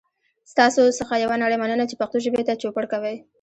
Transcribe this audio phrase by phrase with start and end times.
[0.51, 3.15] ستاسو څخه یوه نړۍ مننه چې پښتو ژبې ته چوپړ کوئ.